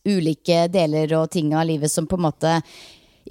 ulike 0.08 0.66
deler 0.72 1.12
og 1.20 1.30
ting 1.34 1.54
av 1.54 1.68
livet 1.70 1.92
som 1.92 2.08
på 2.10 2.18
en 2.18 2.26
måte 2.30 2.56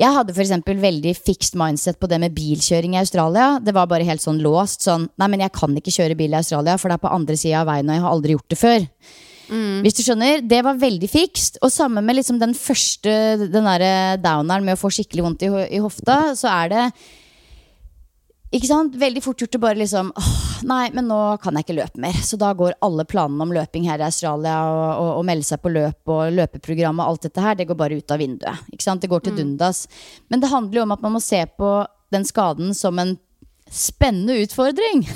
jeg 0.01 0.15
hadde 0.15 0.33
eksempel 0.39 0.79
veldig 0.81 1.13
fixed 1.19 1.57
mindset 1.59 1.99
på 2.01 2.09
det 2.09 2.21
med 2.23 2.35
bilkjøring 2.37 2.95
i 2.95 3.01
Australia. 3.01 3.59
Det 3.61 3.75
var 3.75 3.89
bare 3.91 4.07
helt 4.07 4.23
sånn 4.23 4.39
låst. 4.41 4.87
Sånn, 4.87 5.09
nei, 5.19 5.29
men 5.33 5.43
jeg 5.43 5.53
kan 5.57 5.75
ikke 5.77 5.93
kjøre 5.93 6.17
bil 6.17 6.31
i 6.31 6.39
Australia, 6.39 6.77
for 6.79 6.89
det 6.89 6.97
er 6.97 7.03
på 7.03 7.11
andre 7.11 7.37
sida 7.37 7.65
av 7.65 7.69
veien, 7.69 7.91
og 7.91 7.99
jeg 7.99 8.05
har 8.05 8.15
aldri 8.15 8.37
gjort 8.37 8.55
det 8.55 8.61
før. 8.61 8.87
Mm. 9.51 9.81
Hvis 9.83 9.97
du 9.99 10.03
skjønner, 10.07 10.47
Det 10.47 10.63
var 10.63 10.79
veldig 10.79 11.11
fixed. 11.11 11.59
Og 11.61 11.73
sammen 11.75 12.07
med 12.07 12.17
liksom 12.17 12.39
den 12.39 12.55
første 12.55 13.51
Den 13.51 13.67
downeren 14.23 14.65
med 14.65 14.79
å 14.79 14.81
få 14.81 14.93
skikkelig 14.95 15.25
vondt 15.27 15.43
i, 15.43 15.51
i 15.75 15.83
hofta, 15.83 16.37
så 16.39 16.49
er 16.49 16.69
det 16.71 16.85
ikke 18.51 18.67
sant? 18.67 18.97
Veldig 18.99 19.23
fort 19.23 19.43
gjort 19.43 19.57
å 19.57 19.63
bare 19.63 19.79
liksom 19.79 20.11
åh, 20.19 20.37
Nei, 20.67 20.91
men 20.93 21.07
nå 21.09 21.19
kan 21.41 21.57
jeg 21.57 21.65
ikke 21.65 21.77
løpe 21.79 22.03
mer. 22.03 22.17
Så 22.27 22.37
da 22.41 22.51
går 22.57 22.75
alle 22.85 23.07
planene 23.09 23.47
om 23.47 23.55
løping 23.55 23.87
her 23.89 24.03
i 24.03 24.05
Australia 24.05 24.59
og, 24.69 24.83
og, 24.91 25.11
og 25.21 25.25
melde 25.29 25.47
seg 25.49 25.63
på 25.63 25.73
løp 25.73 26.13
og 26.13 26.35
løpeprogram 26.37 27.01
og 27.01 27.07
alt 27.07 27.29
dette 27.29 27.45
her, 27.45 27.57
det 27.57 27.69
går 27.71 27.79
bare 27.81 27.97
ut 27.97 28.13
av 28.13 28.21
vinduet. 28.21 28.67
Ikke 28.75 28.85
sant? 28.85 29.01
Det 29.01 29.09
går 29.13 29.25
til 29.25 29.37
mm. 29.37 29.41
dundas. 29.41 29.87
Men 30.29 30.43
det 30.43 30.51
handler 30.53 30.83
jo 30.83 30.85
om 30.85 30.93
at 30.97 31.07
man 31.07 31.17
må 31.17 31.23
se 31.25 31.41
på 31.57 31.71
den 32.13 32.27
skaden 32.29 32.75
som 32.77 33.01
en 33.01 33.15
spennende 33.71 34.37
utfordring. 34.43 35.07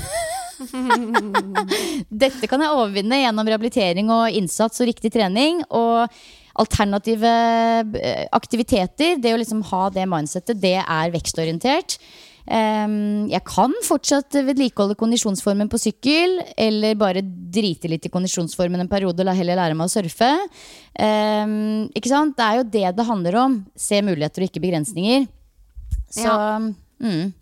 Dette 2.25 2.49
kan 2.49 2.62
jeg 2.62 2.73
overvinne 2.73 3.21
gjennom 3.21 3.50
rehabilitering 3.50 4.12
og 4.14 4.38
innsats 4.38 4.81
og 4.81 4.88
riktig 4.88 5.12
trening. 5.14 5.61
Og 5.75 6.07
alternative 6.62 7.33
eh, 7.99 8.26
aktiviteter, 8.33 9.19
det 9.19 9.35
å 9.35 9.41
liksom 9.41 9.64
ha 9.73 9.88
det 9.95 10.07
mindsettet, 10.11 10.61
det 10.62 10.79
er 10.81 11.14
vekstorientert. 11.14 11.99
Um, 12.45 13.25
jeg 13.33 13.41
kan 13.49 13.73
fortsatt 13.87 14.37
vedlikeholde 14.45 14.99
kondisjonsformen 15.01 15.71
på 15.73 15.81
sykkel, 15.81 16.37
eller 16.61 16.99
bare 17.01 17.23
drite 17.25 17.89
litt 17.89 18.05
i 18.05 18.13
kondisjonsformen 18.13 18.85
en 18.85 18.91
periode 18.91 19.25
og 19.25 19.39
heller 19.39 19.57
lære 19.61 19.79
meg 19.79 19.89
å 19.89 19.95
surfe. 19.95 20.33
Um, 20.99 21.87
ikke 21.97 22.13
sant? 22.13 22.37
Det 22.37 22.45
er 22.45 22.61
jo 22.61 22.67
det 22.77 22.85
det 22.99 23.09
handler 23.09 23.41
om. 23.47 23.57
Se 23.77 24.03
muligheter 24.05 24.45
og 24.45 24.53
ikke 24.53 24.65
begrensninger. 24.67 25.25
Så 26.13 26.29
ja. 26.29 26.61
mm. 27.01 27.33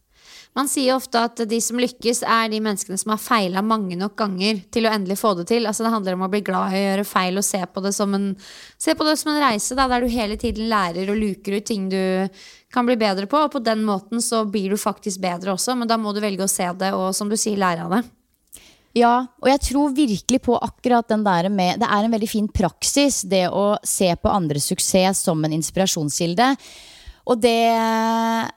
Man 0.53 0.69
sier 0.69 0.93
ofte 0.99 1.17
at 1.17 1.41
de 1.49 1.59
som 1.65 1.79
lykkes, 1.81 2.21
er 2.29 2.51
de 2.53 2.59
menneskene 2.61 2.99
som 3.01 3.15
har 3.15 3.21
feila 3.23 3.63
mange 3.65 3.97
nok 3.97 4.19
ganger 4.21 4.59
til 4.75 4.85
å 4.85 4.93
endelig 4.93 5.17
få 5.23 5.33
det 5.39 5.47
til. 5.49 5.65
Altså 5.69 5.87
Det 5.87 5.93
handler 5.95 6.19
om 6.19 6.27
å 6.27 6.31
bli 6.33 6.43
glad 6.45 6.75
i 6.75 6.81
å 6.81 6.83
gjøre 6.83 7.07
feil 7.09 7.41
og 7.41 7.47
se 7.47 7.63
på 7.65 7.83
det 7.85 7.95
som 7.97 8.13
en, 8.19 8.27
på 8.37 9.07
det 9.09 9.15
som 9.17 9.33
en 9.33 9.41
reise, 9.41 9.77
da, 9.79 9.89
der 9.89 10.05
du 10.05 10.13
hele 10.13 10.37
tiden 10.41 10.69
lærer 10.69 11.09
og 11.09 11.17
luker 11.23 11.57
ut 11.57 11.69
ting 11.69 11.89
du 11.93 12.03
kan 12.73 12.89
bli 12.89 12.99
bedre 13.01 13.25
på. 13.25 13.41
Og 13.47 13.55
på 13.57 13.65
den 13.65 13.87
måten 13.89 14.21
så 14.21 14.45
blir 14.45 14.75
du 14.75 14.81
faktisk 14.81 15.25
bedre 15.25 15.57
også, 15.57 15.79
men 15.79 15.89
da 15.89 15.97
må 15.97 16.13
du 16.13 16.21
velge 16.21 16.45
å 16.45 16.53
se 16.53 16.69
det 16.77 16.93
og 16.93 17.15
som 17.17 17.33
du 17.33 17.39
sier, 17.41 17.57
lære 17.57 17.89
av 17.89 17.97
det. 17.97 18.05
Ja, 18.93 19.15
og 19.41 19.49
jeg 19.49 19.61
tror 19.73 19.95
virkelig 19.97 20.43
på 20.45 20.59
akkurat 20.61 21.07
den 21.09 21.23
der 21.25 21.47
med 21.49 21.81
Det 21.81 21.89
er 21.89 22.05
en 22.05 22.13
veldig 22.13 22.29
fin 22.29 22.49
praksis, 22.53 23.23
det 23.25 23.47
å 23.49 23.79
se 23.89 24.11
på 24.21 24.29
andres 24.29 24.69
suksess 24.69 25.25
som 25.25 25.41
en 25.49 25.55
inspirasjonskilde. 25.57 26.53
Og 27.31 27.38
det, 27.38 27.59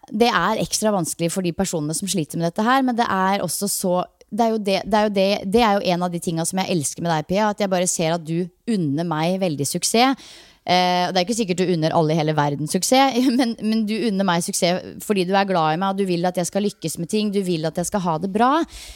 det, 0.10 0.32
er 0.32 0.62
ekstra 0.64 0.94
vanskelig 0.96 1.32
for 1.34 1.46
de 1.46 1.54
personene 1.54 1.96
som 1.98 2.10
sliter 2.10 2.40
med 2.40 2.50
dette 2.50 2.66
her, 2.66 2.82
men 2.86 2.98
det 2.98 3.06
er 3.06 3.46
også 3.46 3.70
så 3.72 4.02
det 4.36 4.42
er, 4.46 4.58
det, 4.58 4.80
det, 4.90 5.00
er 5.00 5.14
det, 5.14 5.30
det 5.54 5.62
er 5.62 5.78
jo 5.78 5.94
en 5.94 6.04
av 6.04 6.12
de 6.12 6.20
tinga 6.20 6.44
som 6.48 6.60
jeg 6.60 6.74
elsker 6.74 7.06
med 7.06 7.14
deg, 7.14 7.28
Pia. 7.30 7.52
At 7.54 7.62
jeg 7.62 7.72
bare 7.72 7.88
ser 7.88 8.16
at 8.18 8.26
du 8.26 8.50
unner 8.74 9.08
meg 9.08 9.38
veldig 9.40 9.68
suksess. 9.70 10.26
Eh, 10.66 11.12
det 11.14 11.20
er 11.20 11.26
ikke 11.28 11.38
sikkert 11.38 11.60
du 11.62 11.72
unner 11.76 11.94
alle 11.94 12.16
i 12.16 12.18
hele 12.18 12.34
verden 12.34 12.66
suksess, 12.66 13.20
men, 13.38 13.54
men, 13.62 13.84
du 13.86 13.94
unner 14.08 14.26
meg 14.26 14.42
suksess 14.42 14.96
fordi 15.06 15.28
du 15.30 15.36
er 15.38 15.46
glad 15.46 15.76
i 15.76 15.78
meg 15.78 15.94
og 15.94 16.00
du 16.00 16.08
vil 16.10 16.26
at 16.26 16.40
jeg 16.42 16.50
skal 16.50 16.66
lykkes 16.66 16.98
med 16.98 17.12
ting. 17.12 17.30
Du 17.34 17.38
vil 17.46 17.70
at 17.70 17.78
jeg 17.78 17.92
skal 17.92 18.02
ha 18.02 18.16
det 18.24 18.32
bra. 18.34 18.50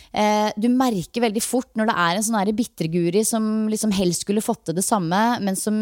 Eh, 0.09 0.49
du 0.57 0.65
merker 0.73 1.27
veldig 1.27 1.43
fort 1.45 1.69
når 1.77 1.91
det 1.91 1.97
er 2.07 2.17
en 2.17 2.25
sånn 2.25 2.55
bitterguri 2.57 3.21
som 3.27 3.69
liksom 3.69 3.93
helst 3.93 4.25
skulle 4.25 4.43
fått 4.43 4.65
til 4.69 4.79
det 4.79 4.85
samme, 4.87 5.21
men 5.45 5.59
som 5.59 5.77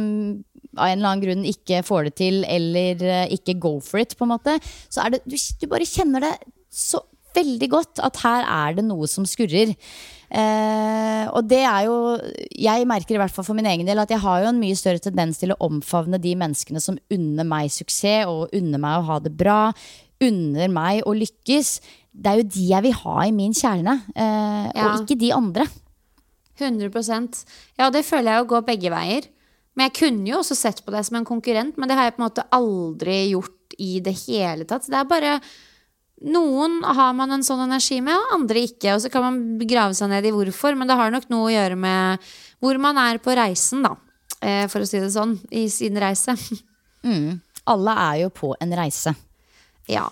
av 0.78 0.88
en 0.92 0.98
eller 1.00 1.10
annen 1.12 1.26
grunn 1.26 1.46
ikke 1.50 1.84
får 1.88 2.08
det 2.10 2.16
til, 2.22 2.42
eller 2.48 3.04
eh, 3.04 3.36
ikke 3.38 3.58
go 3.60 3.76
for 3.84 4.00
it, 4.04 4.16
på 4.18 4.26
en 4.28 4.34
måte. 4.36 4.58
Så 4.90 5.04
er 5.04 5.16
det, 5.18 5.22
du, 5.26 5.36
du 5.36 5.68
bare 5.72 5.88
kjenner 5.90 6.24
det 6.28 6.34
så 6.74 7.02
veldig 7.38 7.68
godt 7.70 8.00
at 8.02 8.18
her 8.24 8.46
er 8.50 8.78
det 8.80 8.86
noe 8.88 9.06
som 9.10 9.26
skurrer. 9.30 9.76
Eh, 10.28 11.26
og 11.32 11.46
det 11.48 11.62
er 11.64 11.86
jo 11.88 12.18
Jeg 12.52 12.84
merker 12.90 13.16
i 13.16 13.20
hvert 13.22 13.32
fall 13.32 13.46
for 13.48 13.56
min 13.56 13.70
egen 13.72 13.88
del 13.88 14.02
at 14.02 14.10
jeg 14.12 14.20
har 14.20 14.42
jo 14.44 14.50
en 14.50 14.60
mye 14.60 14.76
større 14.76 15.00
tendens 15.00 15.40
til 15.40 15.54
å 15.54 15.60
omfavne 15.64 16.20
de 16.20 16.34
menneskene 16.36 16.82
som 16.84 16.98
unner 17.14 17.48
meg 17.48 17.72
suksess 17.72 18.28
og 18.28 18.52
unner 18.58 18.82
meg 18.84 18.98
å 19.00 19.06
ha 19.08 19.20
det 19.24 19.32
bra. 19.40 19.72
Unner 20.20 20.68
meg 20.74 21.06
å 21.08 21.14
lykkes. 21.16 21.78
Det 22.12 22.32
er 22.34 22.42
jo 22.42 22.50
de 22.58 22.66
jeg 22.74 22.86
vil 22.90 22.98
ha 23.06 23.18
i 23.28 23.32
min 23.32 23.54
kjerne, 23.56 24.00
eh, 24.18 24.72
Ja. 24.76 24.90
og 24.96 25.06
ikke 25.06 25.20
de 25.22 25.32
andre. 25.38 25.68
100% 26.58 27.44
Ja, 27.78 27.90
det 27.94 28.04
føler 28.06 28.34
jeg 28.34 28.42
jo 28.44 28.50
går 28.56 28.66
begge 28.68 28.92
veier. 28.92 29.28
Men 29.78 29.88
jeg 29.88 29.96
kunne 30.00 30.26
jo 30.32 30.40
også 30.42 30.58
sett 30.58 30.82
på 30.84 30.92
deg 30.94 31.06
som 31.06 31.20
en 31.20 31.28
konkurrent, 31.28 31.78
men 31.78 31.90
det 31.90 31.96
har 31.98 32.08
jeg 32.10 32.16
på 32.18 32.22
en 32.24 32.28
måte 32.28 32.48
aldri 32.58 33.18
gjort 33.30 33.76
i 33.78 34.00
det 34.02 34.16
hele 34.26 34.66
tatt. 34.66 34.88
Så 34.88 34.94
det 34.94 35.02
er 35.04 35.10
bare 35.10 35.38
Noen 36.26 36.80
har 36.98 37.12
man 37.14 37.30
en 37.30 37.44
sånn 37.46 37.60
energi 37.68 38.00
med, 38.02 38.18
og 38.18 38.32
andre 38.40 38.64
ikke. 38.66 38.96
Og 38.96 39.04
så 39.04 39.12
kan 39.14 39.22
man 39.22 39.68
grave 39.70 39.94
seg 39.94 40.10
ned 40.10 40.26
i 40.26 40.32
hvorfor, 40.34 40.74
men 40.74 40.90
det 40.90 40.96
har 40.98 41.12
nok 41.14 41.28
noe 41.30 41.46
å 41.46 41.54
gjøre 41.54 41.78
med 41.78 42.24
hvor 42.58 42.80
man 42.82 42.98
er 42.98 43.20
på 43.22 43.36
reisen, 43.38 43.84
da. 43.86 43.92
Eh, 44.42 44.64
For 44.66 44.82
å 44.82 44.88
si 44.90 44.98
det 44.98 45.12
sånn. 45.14 45.36
I 45.54 45.68
sin 45.70 46.00
reise. 46.02 46.34
Alle 47.70 47.94
er 48.08 48.24
jo 48.24 48.32
på 48.34 48.56
en 48.58 48.74
reise. 48.80 49.14
Ja. 49.94 50.08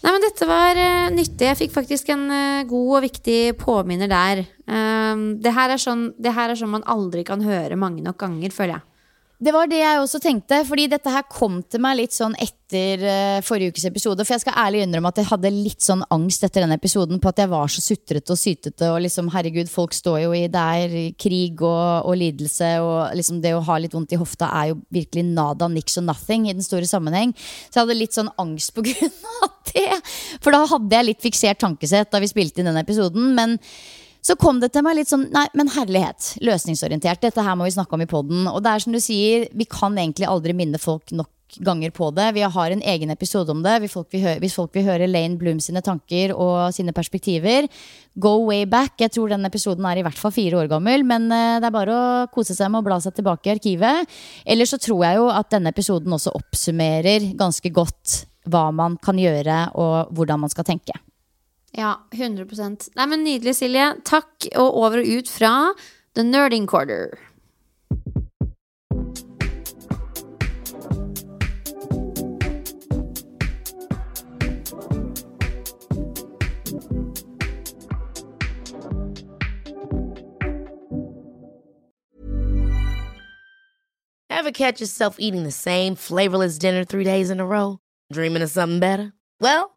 Nei, 0.00 0.12
men 0.14 0.22
dette 0.24 0.46
var 0.48 0.78
uh, 0.80 1.10
nyttig. 1.12 1.44
Jeg 1.44 1.58
fikk 1.58 1.74
faktisk 1.74 2.08
en 2.14 2.24
uh, 2.32 2.66
god 2.68 2.92
og 2.98 3.02
viktig 3.04 3.40
påminner 3.60 4.08
der. 4.08 4.46
Um, 4.64 5.26
det, 5.44 5.52
her 5.56 5.74
er 5.74 5.82
sånn, 5.82 6.06
det 6.16 6.32
her 6.36 6.52
er 6.52 6.56
sånn 6.56 6.72
man 6.72 6.86
aldri 6.88 7.24
kan 7.28 7.44
høre 7.44 7.76
mange 7.76 8.04
nok 8.04 8.16
ganger, 8.22 8.54
føler 8.54 8.78
jeg. 8.78 8.86
Det 9.40 9.54
var 9.56 9.70
det 9.70 9.78
jeg 9.80 10.00
også 10.02 10.18
tenkte, 10.20 10.58
fordi 10.68 10.84
dette 10.92 11.08
her 11.08 11.22
kom 11.32 11.62
til 11.64 11.80
meg 11.80 11.96
litt 11.96 12.12
sånn 12.12 12.34
etter 12.36 13.00
uh, 13.00 13.38
forrige 13.40 13.72
ukes 13.72 13.86
episode. 13.88 14.20
For 14.26 14.36
jeg 14.36 14.42
skal 14.42 14.58
ærlig 14.60 14.82
innrømme 14.84 15.08
at 15.08 15.20
jeg 15.22 15.30
hadde 15.30 15.52
litt 15.54 15.80
sånn 15.80 16.02
angst 16.12 16.44
etter 16.44 16.66
den 16.66 16.74
episoden 16.76 17.22
på 17.22 17.30
at 17.30 17.40
jeg 17.40 17.48
var 17.48 17.72
så 17.72 17.80
sutrete 17.80 18.34
og 18.34 18.36
sytete. 18.36 18.90
Og 18.92 19.00
liksom, 19.06 19.30
herregud, 19.32 19.70
folk 19.72 19.96
står 19.96 20.18
jo 20.26 20.34
i 20.36 20.42
Det 20.52 20.64
er 20.82 20.96
krig 21.16 21.64
og, 21.64 22.10
og 22.10 22.18
lidelse, 22.20 22.68
og 22.84 23.16
liksom 23.16 23.38
det 23.40 23.54
å 23.56 23.62
ha 23.64 23.78
litt 23.80 23.96
vondt 23.96 24.12
i 24.12 24.20
hofta 24.20 24.50
er 24.58 24.74
jo 24.74 24.82
virkelig 24.92 25.24
nada, 25.30 25.70
niks 25.72 25.96
og 26.02 26.04
nothing 26.10 26.50
i 26.50 26.56
den 26.58 26.66
store 26.66 26.90
sammenheng. 26.90 27.32
Så 27.38 27.78
jeg 27.78 27.86
hadde 27.86 27.96
litt 27.96 28.18
sånn 28.18 28.28
angst 28.44 28.74
på 28.76 28.84
grunn 28.90 29.32
av 29.40 29.56
det. 29.72 29.88
For 30.44 30.52
da 30.52 30.66
hadde 30.68 31.00
jeg 31.00 31.08
litt 31.08 31.24
fiksert 31.24 31.64
tankesett 31.64 32.12
da 32.12 32.20
vi 32.20 32.28
spilte 32.28 32.60
inn 32.60 32.68
den 32.68 32.82
episoden. 32.84 33.32
Men 33.40 33.56
så 34.22 34.36
kom 34.40 34.60
det 34.60 34.72
til 34.74 34.84
meg 34.84 34.98
litt 34.98 35.10
sånn 35.10 35.28
Nei, 35.32 35.46
men 35.56 35.70
herlighet. 35.72 36.34
Løsningsorientert. 36.44 37.22
Dette 37.22 37.44
her 37.44 37.56
må 37.56 37.68
vi 37.68 37.74
snakke 37.76 37.96
om 37.96 38.04
i 38.04 38.08
poden. 38.10 38.46
Og 38.50 38.62
det 38.64 38.72
er 38.72 38.84
som 38.84 38.94
du 38.94 39.00
sier, 39.02 39.46
vi 39.56 39.68
kan 39.68 39.96
egentlig 39.98 40.28
aldri 40.28 40.56
minne 40.56 40.80
folk 40.80 41.12
nok 41.16 41.30
ganger 41.58 41.90
på 41.90 42.10
det. 42.14 42.28
Vi 42.36 42.42
har 42.42 42.70
en 42.70 42.82
egen 42.92 43.10
episode 43.10 43.50
om 43.50 43.62
det. 43.64 43.76
Hvis 43.82 44.54
folk 44.54 44.74
vil 44.76 44.86
høre, 44.86 45.08
Lane 45.10 45.38
Bloom 45.40 45.60
sine 45.62 45.82
tanker 45.82 46.34
og 46.36 46.70
sine 46.74 46.94
perspektiver, 46.96 47.68
go 48.14 48.36
way 48.46 48.64
back. 48.64 48.94
Jeg 49.00 49.14
tror 49.16 49.32
den 49.32 49.46
episoden 49.48 49.86
er 49.88 50.00
i 50.00 50.06
hvert 50.06 50.18
fall 50.18 50.34
fire 50.34 50.62
år 50.62 50.70
gammel, 50.70 51.04
men 51.06 51.28
eh, 51.34 51.58
det 51.62 51.70
er 51.70 51.74
bare 51.74 51.96
å 51.96 52.30
kose 52.34 52.56
seg 52.56 52.70
med 52.70 52.82
å 52.82 52.86
bla 52.86 53.00
seg 53.02 53.16
tilbake 53.16 53.50
i 53.50 53.54
arkivet. 53.56 54.18
Eller 54.46 54.68
så 54.68 54.78
tror 54.80 55.04
jeg 55.06 55.20
jo 55.20 55.28
at 55.34 55.50
denne 55.52 55.74
episoden 55.74 56.14
også 56.16 56.34
oppsummerer 56.38 57.32
ganske 57.38 57.72
godt 57.74 58.24
hva 58.50 58.68
man 58.74 58.96
kan 59.02 59.18
gjøre, 59.20 59.62
og 59.78 60.14
hvordan 60.16 60.46
man 60.46 60.52
skal 60.52 60.66
tenke. 60.66 60.96
Ja, 61.72 62.00
100 62.12 62.90
Nei, 62.96 63.06
men 63.06 63.24
Nydelig, 63.24 63.54
Silje. 63.56 63.94
Takk, 64.04 64.50
og 64.56 64.76
over 64.82 65.02
og 65.02 65.06
ut 65.06 65.30
fra 65.30 65.72
The 66.14 66.26
Nerding 66.26 66.66
Quarter. 66.66 67.18
Ever 84.28 84.52
catch 84.52 84.80
yourself 84.80 85.16
eating 85.18 85.44
the 85.44 85.52
same 85.52 85.94
flavorless 85.94 86.58
dinner 86.58 86.82
three 86.82 87.04
days 87.04 87.30
in 87.30 87.40
a 87.40 87.46
row? 87.46 87.78
Dreaming 88.10 88.42
of 88.42 88.50
something 88.50 88.80
better? 88.80 89.12
Well, 89.38 89.76